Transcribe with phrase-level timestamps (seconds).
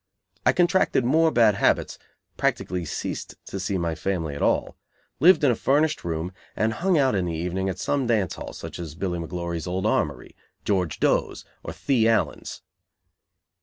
[0.47, 1.99] I contracted more bad habits,
[2.35, 4.75] practically ceased to see my family at all,
[5.19, 8.51] lived in a furnished room and "hung out" in the evening at some dance hall,
[8.53, 10.35] such as Billy McGlory's Old Armory,
[10.65, 12.63] George Doe's or "The" Allen's.